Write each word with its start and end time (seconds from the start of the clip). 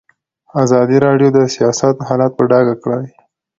ازادي 0.63 0.97
راډیو 1.05 1.29
د 1.33 1.39
سیاست 1.55 1.95
حالت 2.07 2.31
په 2.35 2.43
ډاګه 2.49 2.75
کړی. 2.83 3.07